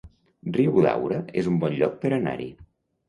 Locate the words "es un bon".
1.41-1.77